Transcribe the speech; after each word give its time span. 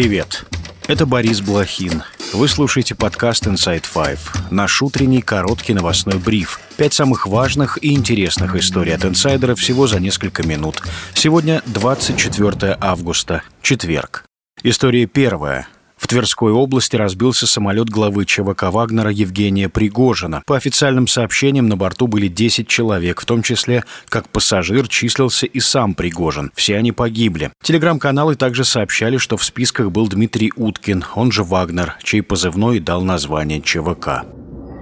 Привет! 0.00 0.44
Это 0.86 1.06
Борис 1.06 1.40
Блохин. 1.40 2.04
Вы 2.32 2.46
слушаете 2.46 2.94
подкаст 2.94 3.48
Inside 3.48 3.82
Five, 3.92 4.20
наш 4.48 4.80
утренний 4.80 5.22
короткий 5.22 5.74
новостной 5.74 6.20
бриф. 6.20 6.60
Пять 6.76 6.92
самых 6.92 7.26
важных 7.26 7.82
и 7.82 7.92
интересных 7.94 8.54
историй 8.54 8.94
от 8.94 9.04
инсайдера 9.04 9.56
всего 9.56 9.88
за 9.88 9.98
несколько 9.98 10.46
минут. 10.46 10.84
Сегодня 11.14 11.62
24 11.66 12.78
августа, 12.80 13.42
четверг. 13.60 14.24
История 14.62 15.06
первая. 15.06 15.66
В 15.98 16.06
Тверской 16.06 16.52
области 16.52 16.94
разбился 16.94 17.46
самолет 17.48 17.90
главы 17.90 18.24
ЧВК 18.24 18.70
«Вагнера» 18.70 19.10
Евгения 19.10 19.68
Пригожина. 19.68 20.42
По 20.46 20.56
официальным 20.56 21.08
сообщениям, 21.08 21.66
на 21.68 21.76
борту 21.76 22.06
были 22.06 22.28
10 22.28 22.68
человек, 22.68 23.20
в 23.20 23.26
том 23.26 23.42
числе 23.42 23.84
как 24.08 24.28
пассажир 24.28 24.86
числился 24.86 25.46
и 25.46 25.58
сам 25.58 25.94
Пригожин. 25.94 26.52
Все 26.54 26.76
они 26.76 26.92
погибли. 26.92 27.50
Телеграм-каналы 27.62 28.36
также 28.36 28.64
сообщали, 28.64 29.16
что 29.16 29.36
в 29.36 29.44
списках 29.44 29.90
был 29.90 30.06
Дмитрий 30.06 30.52
Уткин, 30.54 31.04
он 31.16 31.32
же 31.32 31.42
Вагнер, 31.42 31.96
чей 32.02 32.22
позывной 32.22 32.78
дал 32.78 33.02
название 33.02 33.60
ЧВК. 33.60 34.24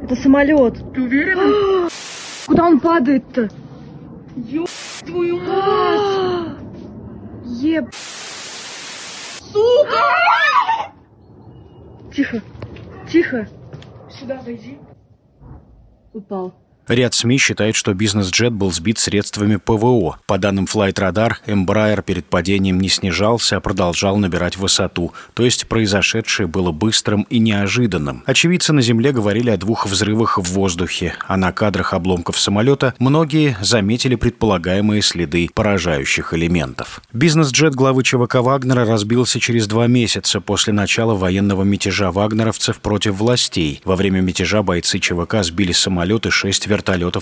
Это 0.03 0.15
самолет. 0.17 0.75
Ты 0.95 1.03
уверен? 1.03 1.89
Куда 2.47 2.67
он 2.67 2.79
падает-то? 2.79 3.51
Ёб 4.37 4.69
твою 5.05 5.41
мать! 5.41 6.59
Еб... 7.63 7.87
Сука! 9.53 10.46
Тихо. 12.17 12.41
Тихо. 13.13 13.47
Сюда 14.09 14.41
зайди. 14.41 14.79
Упал. 16.15 16.55
Ряд 16.89 17.15
СМИ 17.15 17.39
считает, 17.39 17.75
что 17.75 17.95
бизнес-джет 17.95 18.53
был 18.53 18.71
сбит 18.71 18.99
средствами 18.99 19.57
ПВО. 19.57 20.19
По 20.27 20.39
данным 20.39 20.67
Flight 20.73 20.95
Radar, 20.95 21.33
Embraer 21.47 22.01
перед 22.03 22.27
падением 22.27 22.79
не 22.79 22.89
снижался, 22.89 23.57
а 23.57 23.61
продолжал 23.61 24.17
набирать 24.19 24.57
высоту. 24.57 25.13
То 25.35 25.45
есть 25.45 25.67
произошедшее 25.67 26.47
было 26.47 26.71
быстрым 26.71 27.23
и 27.29 27.41
неожиданным. 27.41 28.23
Очевидцы 28.25 28.73
на 28.73 28.83
земле 28.83 29.11
говорили 29.11 29.51
о 29.51 29.57
двух 29.57 29.87
взрывах 29.87 30.39
в 30.39 30.45
воздухе, 30.45 31.15
а 31.27 31.37
на 31.37 31.51
кадрах 31.51 31.93
обломков 31.93 32.39
самолета 32.39 32.95
многие 33.01 33.57
заметили 33.61 34.15
предполагаемые 34.15 35.03
следы 35.03 35.49
поражающих 35.53 36.35
элементов. 36.35 37.03
Бизнес-джет 37.13 37.75
главы 37.75 38.05
ЧВК 38.05 38.37
Вагнера 38.37 38.85
разбился 38.85 39.41
через 39.41 39.67
два 39.67 39.89
месяца 39.89 40.41
после 40.41 40.73
начала 40.73 41.17
военного 41.17 41.65
мятежа 41.65 42.13
вагнеровцев 42.13 42.79
против 42.79 43.15
властей. 43.15 43.81
Во 43.85 43.97
время 43.97 44.21
мятежа 44.21 44.63
бойцы 44.63 45.01
ЧВК 45.01 45.43
сбили 45.43 45.73
самолеты 45.73 46.31
шесть 46.31 46.69
вертолетов 46.69 46.76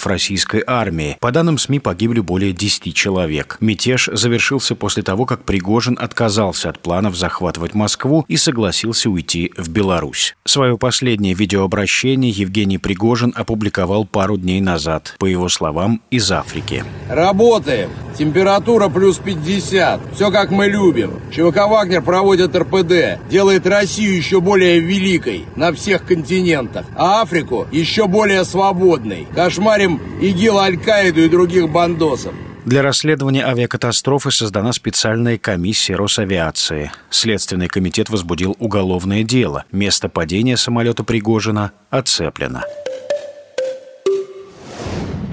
российской 0.07 0.63
армии. 0.67 1.17
По 1.21 1.31
данным 1.31 1.59
СМИ 1.59 1.79
погибли 1.79 2.21
более 2.21 2.53
10 2.53 2.95
человек. 2.95 3.57
Мятеж 3.61 4.09
завершился 4.13 4.75
после 4.75 5.03
того, 5.03 5.27
как 5.27 5.45
Пригожин 5.45 5.99
отказался 6.01 6.71
от 6.71 6.79
планов 6.81 7.17
захватывать 7.17 7.75
Москву 7.75 8.25
и 8.29 8.37
согласился 8.37 9.11
уйти 9.11 9.53
в 9.57 9.69
Беларусь. 9.69 10.37
Свое 10.45 10.79
последнее 10.79 11.35
видеообращение 11.35 12.31
Евгений 12.31 12.79
Пригожин 12.79 13.33
опубликовал 13.35 14.05
пару 14.05 14.37
дней 14.37 14.61
назад, 14.61 15.17
по 15.19 15.27
его 15.27 15.49
словам, 15.49 16.03
из 16.11 16.31
Африки. 16.31 16.85
Работаем. 17.09 17.91
Температура 18.17 18.89
плюс 18.89 19.19
50. 19.19 20.15
Все 20.15 20.31
как 20.31 20.51
мы 20.51 20.69
любим. 20.69 21.21
ЧВК 21.33 21.67
«Вагнер» 21.69 22.03
проводит 22.03 22.55
РПД. 22.55 23.29
Делает 23.29 23.67
Россию 23.67 24.17
еще 24.17 24.41
более 24.41 24.79
великой 24.79 25.47
на 25.57 25.73
всех 25.73 26.05
континентах. 26.05 26.87
А 26.97 27.23
Африку 27.23 27.67
еще 27.73 28.07
более 28.07 28.45
свободной. 28.45 29.27
Кошмарим 29.45 30.01
ИГИЛ, 30.23 30.59
Аль-Каиду 30.59 31.21
и 31.21 31.29
других 31.29 31.69
бандосов. 31.69 32.33
Для 32.65 32.81
расследования 32.81 33.45
авиакатастрофы 33.45 34.31
создана 34.31 34.73
специальная 34.73 35.37
комиссия 35.37 35.97
Росавиации. 35.97 36.91
Следственный 37.11 37.69
комитет 37.69 38.09
возбудил 38.09 38.57
уголовное 38.59 39.23
дело. 39.23 39.67
Место 39.71 40.09
падения 40.09 40.57
самолета 40.57 41.05
Пригожина 41.05 41.73
оцеплено. 41.91 42.63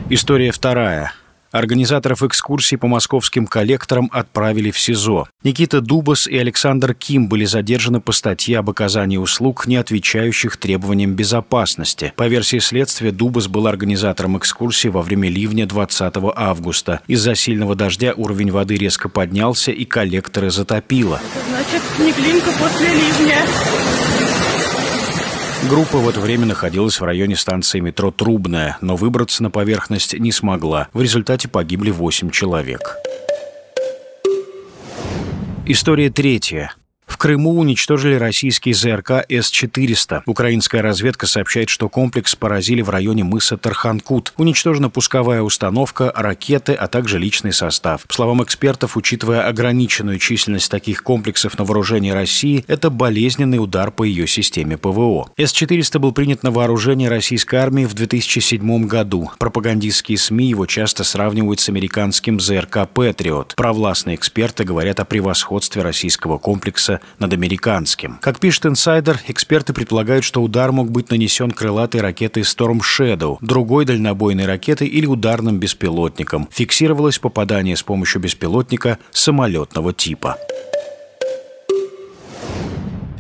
История 0.10 0.52
вторая. 0.52 1.14
Организаторов 1.52 2.24
экскурсий 2.24 2.78
по 2.78 2.88
московским 2.88 3.46
коллекторам 3.46 4.10
отправили 4.14 4.72
в 4.72 4.80
СИЗО. 4.80 5.28
Никита 5.44 5.82
Дубас 5.82 6.26
и 6.28 6.38
Александр 6.38 6.94
Ким 6.94 7.28
были 7.28 7.44
задержаны 7.44 8.00
по 8.00 8.14
статье 8.14 8.60
об 8.60 8.70
оказании 8.70 9.18
услуг, 9.18 9.68
не 9.68 9.76
отвечающих 9.76 10.56
требованиям 10.56 11.14
безопасности. 11.14 12.14
По 12.16 12.28
версии 12.28 12.60
следствия, 12.60 13.12
Дубас 13.12 13.48
был 13.48 13.68
организатором 13.68 14.38
экскурсии 14.38 14.88
во 14.88 15.02
время 15.02 15.30
ливня 15.30 15.66
20 15.66 16.14
августа. 16.36 17.02
Из-за 17.08 17.36
сильного 17.36 17.76
дождя 17.76 18.14
уровень 18.16 18.52
воды 18.52 18.76
резко 18.76 19.10
поднялся 19.10 19.72
и 19.72 19.84
коллекторы 19.84 20.52
затопило. 20.52 21.20
Значит, 21.50 21.82
не 22.00 22.14
клинка 22.14 22.52
после 22.60 22.88
ливня. 22.88 23.46
Группа 25.72 26.00
в 26.00 26.10
это 26.10 26.20
время 26.20 26.46
находилась 26.46 27.00
в 27.00 27.04
районе 27.06 27.38
станции 27.38 27.80
метро 27.80 28.12
Трубная, 28.12 28.78
но 28.82 28.98
выбраться 28.98 29.42
на 29.42 29.50
поверхность 29.50 30.14
не 30.20 30.34
смогла. 30.34 30.90
В 30.92 31.02
результате 31.02 31.48
погибли 31.48 31.92
8 31.92 32.30
человек. 32.30 32.98
История 35.66 36.10
третья. 36.10 36.74
Крыму 37.22 37.60
уничтожили 37.60 38.16
российский 38.16 38.74
ЗРК 38.74 39.26
С-400. 39.30 40.24
Украинская 40.26 40.82
разведка 40.82 41.28
сообщает, 41.28 41.70
что 41.70 41.88
комплекс 41.88 42.36
поразили 42.36 42.82
в 42.82 42.90
районе 42.90 43.24
мыса 43.24 43.58
Тарханкут. 43.58 44.34
Уничтожена 44.38 44.90
пусковая 44.90 45.44
установка, 45.44 46.12
ракеты, 46.16 46.74
а 46.74 46.88
также 46.88 47.20
личный 47.20 47.54
состав. 47.54 48.06
По 48.08 48.14
словам 48.16 48.42
экспертов, 48.42 48.98
учитывая 48.98 49.48
ограниченную 49.48 50.18
численность 50.18 50.72
таких 50.72 51.04
комплексов 51.04 51.60
на 51.60 51.64
вооружении 51.64 52.10
России, 52.10 52.66
это 52.68 52.90
болезненный 52.90 53.60
удар 53.64 53.92
по 53.92 54.04
ее 54.04 54.26
системе 54.26 54.80
ПВО. 54.80 55.30
С-400 55.38 56.00
был 56.00 56.14
принят 56.14 56.42
на 56.42 56.50
вооружение 56.50 57.08
российской 57.08 57.58
армии 57.58 57.86
в 57.86 57.94
2007 57.94 58.88
году. 58.88 59.30
Пропагандистские 59.38 60.18
СМИ 60.18 60.48
его 60.48 60.66
часто 60.66 61.04
сравнивают 61.04 61.60
с 61.60 61.70
американским 61.70 62.40
ЗРК 62.40 62.90
«Патриот». 62.92 63.54
Провластные 63.56 64.16
эксперты 64.16 64.64
говорят 64.64 65.00
о 65.00 65.06
превосходстве 65.06 65.84
российского 65.84 66.40
комплекса 66.40 67.00
над 67.20 67.34
американским. 67.34 68.18
Как 68.22 68.40
пишет 68.40 68.66
инсайдер, 68.66 69.20
эксперты 69.28 69.74
предполагают, 69.74 70.24
что 70.24 70.42
удар 70.42 70.72
мог 70.72 70.92
быть 70.92 71.10
нанесен 71.10 71.52
крылатой 71.52 72.02
ракетой 72.02 72.44
Storm 72.44 72.80
Shadow, 72.80 73.38
другой 73.42 73.86
дальнобойной 73.86 74.46
ракетой 74.46 74.88
или 74.88 75.06
ударным 75.06 75.60
беспилотником. 75.60 76.48
Фиксировалось 76.52 77.20
попадание 77.20 77.76
с 77.76 77.84
помощью 77.84 78.22
беспилотника 78.22 78.98
самолетного 79.12 79.94
типа. 79.94 80.38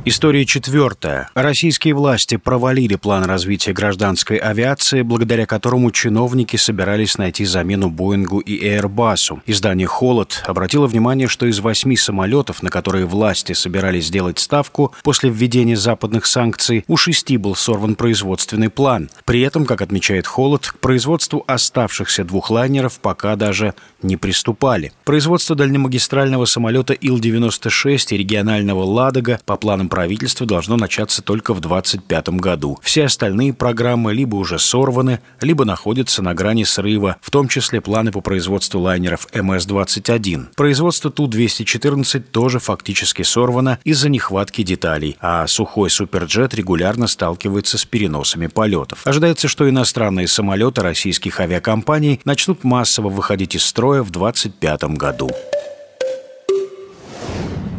История 0.03 0.47
четвертая. 0.47 1.29
Российские 1.35 1.93
власти 1.93 2.35
провалили 2.37 2.95
план 2.95 3.23
развития 3.25 3.71
гражданской 3.71 4.37
авиации, 4.37 5.03
благодаря 5.03 5.45
которому 5.45 5.91
чиновники 5.91 6.55
собирались 6.55 7.19
найти 7.19 7.45
замену 7.45 7.91
Боингу 7.91 8.39
и 8.39 8.67
Airbus. 8.67 9.41
Издание 9.45 9.85
«Холод» 9.85 10.41
обратило 10.47 10.87
внимание, 10.87 11.27
что 11.27 11.45
из 11.45 11.59
восьми 11.59 11.95
самолетов, 11.95 12.63
на 12.63 12.71
которые 12.71 13.05
власти 13.05 13.53
собирались 13.53 14.07
сделать 14.07 14.39
ставку 14.39 14.91
после 15.03 15.29
введения 15.29 15.77
западных 15.77 16.25
санкций, 16.25 16.83
у 16.87 16.97
шести 16.97 17.37
был 17.37 17.53
сорван 17.53 17.93
производственный 17.93 18.71
план. 18.71 19.11
При 19.23 19.41
этом, 19.41 19.67
как 19.67 19.83
отмечает 19.83 20.25
«Холод», 20.25 20.65
к 20.65 20.79
производству 20.79 21.43
оставшихся 21.45 22.23
двух 22.23 22.49
лайнеров 22.49 22.99
пока 22.99 23.35
даже 23.35 23.75
не 24.01 24.17
приступали. 24.17 24.93
Производство 25.05 25.55
дальнемагистрального 25.55 26.45
самолета 26.45 26.93
Ил-96 26.93 28.15
и 28.15 28.17
регионального 28.17 28.83
«Ладога» 28.83 29.39
по 29.45 29.57
планам 29.57 29.90
правительства 29.91 30.47
должно 30.47 30.77
начаться 30.77 31.21
только 31.21 31.53
в 31.53 31.59
2025 31.59 32.29
году. 32.39 32.79
Все 32.81 33.05
остальные 33.05 33.53
программы 33.53 34.13
либо 34.13 34.37
уже 34.37 34.57
сорваны, 34.57 35.19
либо 35.41 35.65
находятся 35.65 36.23
на 36.23 36.33
грани 36.33 36.63
срыва, 36.63 37.17
в 37.21 37.29
том 37.29 37.49
числе 37.49 37.81
планы 37.81 38.11
по 38.13 38.21
производству 38.21 38.79
лайнеров 38.79 39.27
МС-21. 39.33 40.55
Производство 40.55 41.11
Ту-214 41.11 42.21
тоже 42.21 42.59
фактически 42.59 43.23
сорвано 43.23 43.79
из-за 43.83 44.07
нехватки 44.07 44.63
деталей, 44.63 45.17
а 45.19 45.45
сухой 45.47 45.89
суперджет 45.89 46.53
регулярно 46.53 47.07
сталкивается 47.07 47.77
с 47.77 47.83
переносами 47.83 48.47
полетов. 48.47 49.05
Ожидается, 49.05 49.49
что 49.49 49.69
иностранные 49.69 50.29
самолеты 50.29 50.81
российских 50.81 51.41
авиакомпаний 51.41 52.21
начнут 52.23 52.63
массово 52.63 53.09
выходить 53.09 53.55
из 53.55 53.65
строя 53.65 54.03
в 54.03 54.11
2025 54.11 54.83
году. 54.95 55.29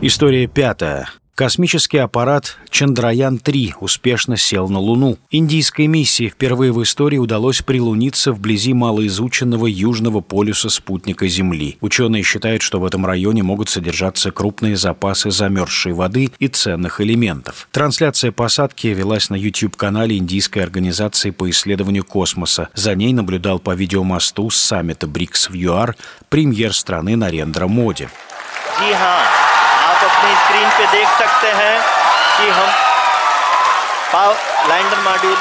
История 0.03 0.47
пятая. 0.47 1.09
Космический 1.35 1.97
аппарат 1.97 2.59
«Чандраян-3» 2.71 3.77
успешно 3.81 4.37
сел 4.37 4.69
на 4.69 4.79
Луну. 4.79 5.17
Индийской 5.31 5.87
миссии 5.87 6.29
впервые 6.29 6.73
в 6.73 6.83
истории 6.83 7.17
удалось 7.17 7.63
прилуниться 7.63 8.33
вблизи 8.33 8.75
малоизученного 8.75 9.67
южного 9.67 10.21
полюса 10.21 10.69
спутника 10.69 11.27
Земли. 11.29 11.79
Ученые 11.81 12.23
считают, 12.23 12.61
что 12.61 12.81
в 12.81 12.85
этом 12.85 13.07
районе 13.07 13.43
могут 13.43 13.71
содержаться 13.71 14.31
крупные 14.31 14.77
запасы 14.77 15.31
замерзшей 15.31 15.95
воды 15.95 16.31
и 16.39 16.49
ценных 16.49 17.01
элементов. 17.01 17.67
Трансляция 17.71 18.31
посадки 18.31 18.89
велась 18.89 19.31
на 19.31 19.35
YouTube-канале 19.35 20.19
Индийской 20.19 20.63
организации 20.63 21.31
по 21.31 21.49
исследованию 21.49 22.05
космоса. 22.05 22.69
За 22.75 22.95
ней 22.95 23.15
наблюдал 23.15 23.59
по 23.59 23.75
видеомосту 23.75 24.51
с 24.51 24.57
саммита 24.61 25.07
БРИКС 25.07 25.49
в 25.49 25.55
ЮАР 25.55 25.97
премьер 26.29 26.75
страны 26.75 27.17
Нарендра 27.17 27.69
Моди. 27.69 28.09
Иха! 28.91 29.52
अपनी 30.23 30.35
स्क्रीन 30.41 30.69
पे 30.79 30.85
देख 30.91 31.09
सकते 31.19 31.49
हैं 31.53 31.79
कि 32.37 32.49
हम 32.57 32.67
power 34.13 34.69
lander 34.69 34.99
module 35.07 35.37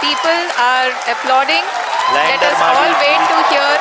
people 0.00 0.48
are 0.66 0.90
uploading 1.14 1.66
let 2.14 2.44
us 2.44 2.62
all 2.68 2.94
wait 3.02 3.28
to 3.28 3.42
here 3.50 3.76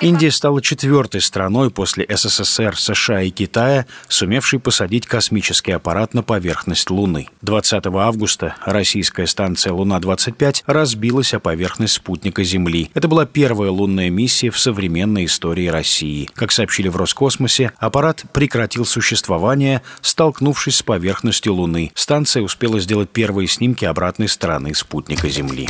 Индия 0.00 0.30
стала 0.30 0.60
четвертой 0.60 1.20
страной 1.20 1.70
после 1.70 2.06
СССР, 2.08 2.76
США 2.76 3.22
и 3.22 3.30
Китая, 3.30 3.86
сумевшей 4.08 4.60
посадить 4.60 5.06
космический 5.06 5.72
аппарат 5.72 6.14
на 6.14 6.22
поверхность 6.22 6.90
Луны. 6.90 7.28
20 7.42 7.86
августа 7.86 8.56
российская 8.64 9.26
станция 9.26 9.72
«Луна-25» 9.72 10.62
разбилась 10.66 11.32
о 11.34 11.40
поверхность 11.40 11.94
спутника 11.94 12.44
Земли. 12.44 12.90
Это 12.94 13.08
была 13.08 13.24
первая 13.24 13.70
лунная 13.70 14.10
миссия 14.10 14.50
в 14.50 14.58
современной 14.58 15.24
истории 15.24 15.68
России. 15.68 16.28
Как 16.34 16.52
сообщили 16.52 16.88
в 16.88 16.96
Роскосмосе, 16.96 17.72
аппарат 17.78 18.24
прекратил 18.32 18.84
существование, 18.84 19.82
столкнувшись 20.00 20.76
с 20.76 20.82
поверхностью 20.82 21.54
Луны. 21.54 21.92
Станция 21.94 22.42
успела 22.42 22.78
сделать 22.78 23.10
первые 23.10 23.48
снимки 23.48 23.84
обратной 23.84 24.28
стороны 24.28 24.74
спутника 24.74 25.28
Земли. 25.28 25.68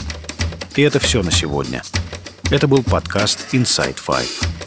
И 0.76 0.82
это 0.82 0.98
все 0.98 1.22
на 1.22 1.30
сегодня. 1.30 1.82
Это 2.50 2.66
был 2.66 2.82
подкаст 2.82 3.52
Inside 3.52 3.98
Five. 3.98 4.57